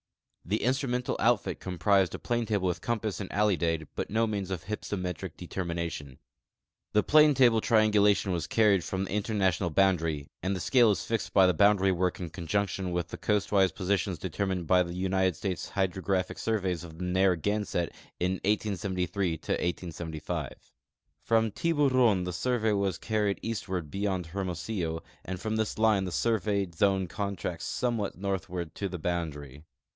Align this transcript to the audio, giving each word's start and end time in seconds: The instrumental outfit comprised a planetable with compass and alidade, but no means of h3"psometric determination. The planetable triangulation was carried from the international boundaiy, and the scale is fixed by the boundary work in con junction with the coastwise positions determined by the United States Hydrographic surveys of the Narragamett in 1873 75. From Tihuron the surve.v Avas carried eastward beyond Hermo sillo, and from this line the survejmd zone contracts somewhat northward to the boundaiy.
The 0.43 0.63
instrumental 0.63 1.15
outfit 1.19 1.59
comprised 1.59 2.15
a 2.15 2.17
planetable 2.17 2.61
with 2.67 2.81
compass 2.81 3.21
and 3.21 3.29
alidade, 3.31 3.87
but 3.95 4.09
no 4.09 4.25
means 4.25 4.49
of 4.49 4.65
h3"psometric 4.65 5.37
determination. 5.37 6.17
The 6.93 7.03
planetable 7.03 7.61
triangulation 7.61 8.31
was 8.31 8.47
carried 8.47 8.83
from 8.83 9.03
the 9.05 9.11
international 9.11 9.69
boundaiy, 9.69 10.27
and 10.41 10.55
the 10.55 10.59
scale 10.59 10.89
is 10.89 11.05
fixed 11.05 11.31
by 11.33 11.45
the 11.45 11.53
boundary 11.53 11.91
work 11.91 12.19
in 12.19 12.31
con 12.31 12.47
junction 12.47 12.91
with 12.91 13.09
the 13.09 13.17
coastwise 13.17 13.71
positions 13.71 14.17
determined 14.17 14.65
by 14.65 14.81
the 14.81 14.95
United 14.95 15.35
States 15.35 15.69
Hydrographic 15.69 16.39
surveys 16.39 16.83
of 16.83 16.97
the 16.97 17.05
Narragamett 17.05 17.91
in 18.19 18.41
1873 18.43 19.39
75. 19.91 20.53
From 21.23 21.51
Tihuron 21.51 22.25
the 22.25 22.31
surve.v 22.33 22.69
Avas 22.69 22.99
carried 22.99 23.39
eastward 23.43 23.91
beyond 23.91 24.25
Hermo 24.25 24.53
sillo, 24.55 25.03
and 25.23 25.39
from 25.39 25.55
this 25.57 25.77
line 25.77 26.05
the 26.05 26.11
survejmd 26.11 26.73
zone 26.73 27.05
contracts 27.07 27.65
somewhat 27.65 28.17
northward 28.17 28.73
to 28.75 28.89
the 28.89 28.99
boundaiy. 28.99 29.63